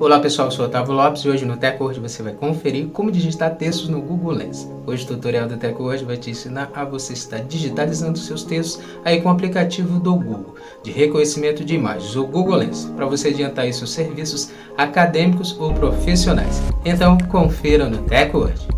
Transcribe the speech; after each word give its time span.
Olá 0.00 0.20
pessoal, 0.20 0.46
eu 0.46 0.52
sou 0.52 0.66
Otávio 0.66 0.94
Lopes 0.94 1.24
e 1.24 1.28
hoje 1.28 1.44
no 1.44 1.56
TecWord 1.56 1.98
você 1.98 2.22
vai 2.22 2.32
conferir 2.32 2.86
como 2.86 3.10
digitar 3.10 3.56
textos 3.56 3.88
no 3.88 4.00
Google 4.00 4.30
Lens. 4.30 4.68
Hoje 4.86 5.02
o 5.04 5.08
tutorial 5.08 5.48
do 5.48 5.56
TecWord 5.56 6.04
vai 6.04 6.16
te 6.16 6.30
ensinar 6.30 6.70
a 6.72 6.84
você 6.84 7.14
estar 7.14 7.40
digitalizando 7.40 8.16
seus 8.16 8.44
textos 8.44 8.80
aí 9.04 9.20
com 9.20 9.28
o 9.28 9.32
aplicativo 9.32 9.98
do 9.98 10.14
Google 10.14 10.54
de 10.84 10.92
reconhecimento 10.92 11.64
de 11.64 11.74
imagens, 11.74 12.14
o 12.14 12.24
Google 12.24 12.58
Lens, 12.58 12.84
para 12.94 13.06
você 13.06 13.28
adiantar 13.28 13.64
aí 13.64 13.72
seus 13.72 13.90
serviços 13.90 14.52
acadêmicos 14.76 15.58
ou 15.58 15.74
profissionais. 15.74 16.62
Então 16.84 17.18
confira 17.28 17.88
no 17.88 17.98
TecWord. 17.98 18.77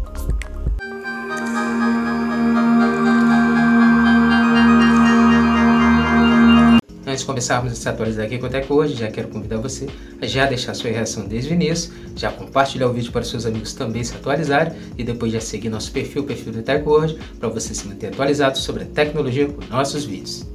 Antes 7.11 7.23
de 7.23 7.27
começarmos 7.27 7.73
a 7.73 7.75
se 7.75 7.89
atualizar 7.89 8.25
aqui 8.25 8.39
com 8.39 8.47
o 8.47 8.77
hoje, 8.77 8.95
já 8.95 9.11
quero 9.11 9.27
convidar 9.27 9.57
você 9.57 9.89
a 10.23 10.27
já 10.27 10.47
deixar 10.47 10.75
sua 10.75 10.91
reação 10.91 11.27
desde 11.27 11.51
o 11.51 11.55
início, 11.55 11.93
já 12.15 12.31
compartilhar 12.31 12.87
o 12.87 12.93
vídeo 12.93 13.11
para 13.11 13.25
seus 13.25 13.45
amigos 13.45 13.73
também 13.73 14.05
se 14.05 14.15
atualizarem 14.15 14.75
e 14.97 15.03
depois 15.03 15.33
já 15.33 15.41
seguir 15.41 15.71
nosso 15.71 15.91
perfil, 15.91 16.23
o 16.23 16.25
perfil 16.25 16.53
do 16.53 16.63
Tech 16.63 16.89
hoje, 16.89 17.19
para 17.41 17.49
você 17.49 17.75
se 17.75 17.89
manter 17.89 18.07
atualizado 18.07 18.59
sobre 18.59 18.85
a 18.85 18.87
tecnologia 18.87 19.49
com 19.49 19.61
nossos 19.65 20.05
vídeos. 20.05 20.47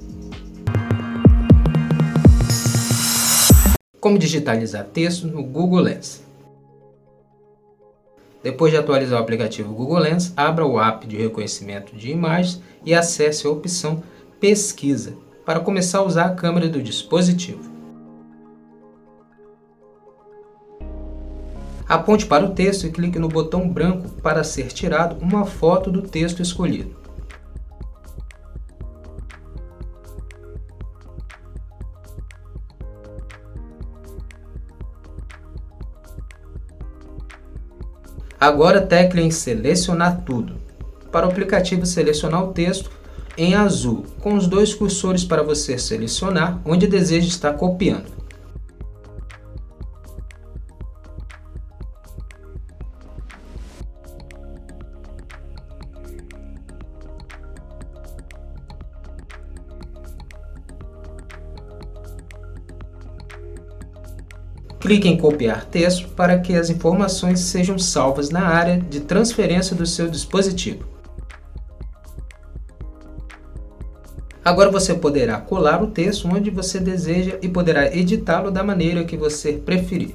Como 3.99 4.17
digitalizar 4.17 4.85
texto 4.85 5.27
no 5.27 5.43
Google 5.43 5.81
Lens. 5.81 6.23
Depois 8.41 8.71
de 8.71 8.77
atualizar 8.77 9.19
o 9.19 9.21
aplicativo 9.21 9.73
Google 9.73 9.99
Lens, 9.99 10.31
abra 10.37 10.65
o 10.65 10.79
app 10.79 11.05
de 11.05 11.17
reconhecimento 11.17 11.93
de 11.97 12.11
imagens 12.11 12.61
e 12.85 12.93
acesse 12.93 13.45
a 13.45 13.49
opção 13.49 14.01
Pesquisa 14.39 15.24
para 15.45 15.59
começar 15.59 15.99
a 15.99 16.03
usar 16.03 16.25
a 16.25 16.33
câmera 16.33 16.67
do 16.67 16.81
dispositivo. 16.81 17.75
Aponte 21.87 22.25
para 22.25 22.43
o 22.43 22.55
texto 22.55 22.87
e 22.87 22.91
clique 22.91 23.19
no 23.19 23.29
botão 23.29 23.69
branco 23.69 24.09
para 24.21 24.43
ser 24.43 24.69
tirado 24.69 25.17
uma 25.21 25.45
foto 25.45 25.91
do 25.91 26.01
texto 26.01 26.41
escolhido. 26.41 26.95
Agora 38.39 38.81
tecle 38.81 39.21
em 39.21 39.31
Selecionar 39.31 40.21
tudo. 40.21 40.55
Para 41.11 41.27
o 41.27 41.29
aplicativo 41.29 41.85
selecionar 41.85 42.43
o 42.43 42.51
texto, 42.51 42.91
em 43.37 43.53
azul, 43.53 44.05
com 44.21 44.35
os 44.35 44.47
dois 44.47 44.73
cursores 44.73 45.23
para 45.23 45.43
você 45.43 45.77
selecionar 45.77 46.61
onde 46.65 46.87
deseja 46.87 47.27
estar 47.27 47.53
copiando. 47.53 48.15
Clique 64.79 65.07
em 65.07 65.17
copiar 65.17 65.65
texto 65.65 66.09
para 66.09 66.37
que 66.37 66.53
as 66.53 66.69
informações 66.69 67.39
sejam 67.39 67.79
salvas 67.79 68.29
na 68.29 68.45
área 68.45 68.79
de 68.79 68.99
transferência 68.99 69.75
do 69.75 69.83
seu 69.83 70.07
dispositivo. 70.07 70.94
Agora 74.45 74.69
você 74.69 74.93
poderá 74.93 75.39
colar 75.39 75.81
o 75.81 75.87
texto 75.87 76.27
onde 76.27 76.51
você 76.51 76.79
deseja 76.79 77.35
e 77.41 77.49
poderá 77.49 77.87
editá-lo 77.97 78.51
da 78.51 78.63
maneira 78.63 79.03
que 79.03 79.17
você 79.17 79.53
preferir. 79.53 80.13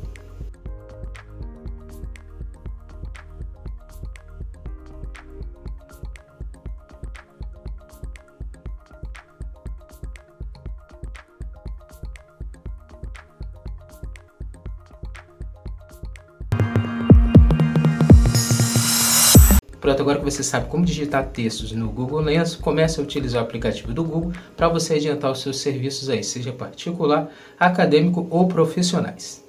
Pronto, 19.80 20.02
agora 20.02 20.18
que 20.18 20.24
você 20.24 20.42
sabe 20.42 20.68
como 20.68 20.84
digitar 20.84 21.26
textos 21.28 21.72
no 21.72 21.88
Google 21.88 22.20
Lens, 22.20 22.54
comece 22.54 23.00
a 23.00 23.02
utilizar 23.02 23.40
o 23.40 23.44
aplicativo 23.46 23.94
do 23.94 24.04
Google 24.04 24.32
para 24.54 24.68
você 24.68 24.94
adiantar 24.94 25.32
os 25.32 25.40
seus 25.40 25.58
serviços 25.58 26.10
aí, 26.10 26.22
seja 26.22 26.52
particular, 26.52 27.30
acadêmico 27.58 28.26
ou 28.30 28.46
profissionais. 28.46 29.42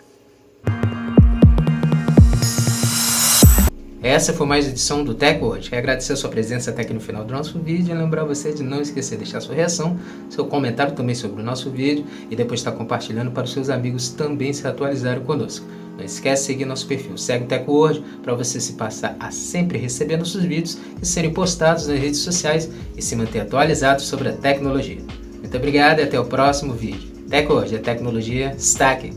Essa 4.02 4.34
foi 4.34 4.48
mais 4.48 4.66
uma 4.66 4.72
edição 4.72 5.04
do 5.04 5.14
TechWord. 5.14 5.70
Quero 5.70 5.80
agradecer 5.80 6.14
a 6.14 6.16
sua 6.16 6.30
presença 6.30 6.72
até 6.72 6.82
aqui 6.82 6.94
no 6.94 7.02
final 7.02 7.26
do 7.26 7.34
nosso 7.34 7.60
vídeo 7.60 7.94
e 7.94 7.98
lembrar 7.98 8.24
você 8.24 8.54
de 8.54 8.64
não 8.64 8.82
esquecer 8.82 9.18
de 9.18 9.24
deixar 9.24 9.42
sua 9.42 9.54
reação, 9.54 10.00
seu 10.30 10.46
comentário 10.46 10.96
também 10.96 11.14
sobre 11.14 11.42
o 11.42 11.46
nosso 11.46 11.70
vídeo 11.70 12.06
e 12.30 12.36
depois 12.36 12.62
estar 12.62 12.72
compartilhando 12.72 13.32
para 13.32 13.44
os 13.44 13.52
seus 13.52 13.70
amigos 13.70 14.10
também 14.10 14.54
se 14.54 14.66
atualizarem 14.66 15.24
conosco. 15.24 15.66
Não 15.98 16.04
esquece 16.04 16.44
de 16.44 16.48
seguir 16.48 16.66
nosso 16.66 16.88
perfil, 16.88 17.18
segue 17.18 17.46
o 17.46 17.48
TecWord 17.48 18.04
para 18.24 18.34
você 18.34 18.60
se 18.60 18.74
passar 18.74 19.16
a 19.20 19.32
sempre 19.32 19.78
receber 19.78 20.18
nossos 20.18 20.44
vídeos 20.44 20.78
e 21.02 21.06
serem 21.06 21.32
postados 21.32 21.88
nas 21.88 22.00
redes 22.00 22.20
sociais 22.20 22.70
e 22.96 23.02
se 23.02 23.16
manter 23.16 23.42
atualizado 23.42 24.02
sobre 24.02 24.30
a 24.30 24.34
tecnologia. 24.34 25.02
Muito 25.40 25.58
obrigado 25.58 26.00
e 26.00 26.04
até 26.04 26.20
o 26.20 26.26
próximo 26.26 26.74
vídeo. 26.74 27.12
TecWord, 27.30 27.76
a 27.76 27.80
tecnologia 27.80 28.56
está 28.58 28.92
aqui. 28.92 29.12